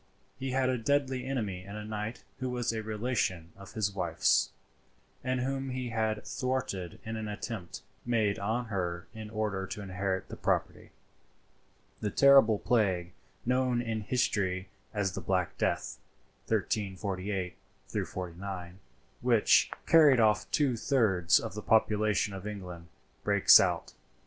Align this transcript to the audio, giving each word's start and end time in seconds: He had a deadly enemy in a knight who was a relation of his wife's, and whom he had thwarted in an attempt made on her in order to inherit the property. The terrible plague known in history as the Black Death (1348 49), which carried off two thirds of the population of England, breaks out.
He 0.39 0.49
had 0.49 0.67
a 0.67 0.79
deadly 0.79 1.25
enemy 1.27 1.63
in 1.63 1.75
a 1.75 1.85
knight 1.85 2.23
who 2.39 2.49
was 2.49 2.73
a 2.73 2.81
relation 2.81 3.51
of 3.55 3.73
his 3.73 3.91
wife's, 3.93 4.49
and 5.23 5.41
whom 5.41 5.69
he 5.69 5.89
had 5.89 6.25
thwarted 6.25 6.99
in 7.05 7.17
an 7.17 7.27
attempt 7.27 7.83
made 8.03 8.39
on 8.39 8.65
her 8.73 9.05
in 9.13 9.29
order 9.29 9.67
to 9.67 9.79
inherit 9.83 10.27
the 10.27 10.35
property. 10.35 10.89
The 11.99 12.09
terrible 12.09 12.57
plague 12.57 13.13
known 13.45 13.79
in 13.79 14.01
history 14.01 14.69
as 14.91 15.11
the 15.11 15.21
Black 15.21 15.55
Death 15.59 15.99
(1348 16.47 17.55
49), 18.03 18.79
which 19.21 19.69
carried 19.85 20.19
off 20.19 20.49
two 20.49 20.75
thirds 20.77 21.39
of 21.39 21.53
the 21.53 21.61
population 21.61 22.33
of 22.33 22.47
England, 22.47 22.87
breaks 23.23 23.59
out. 23.59 23.93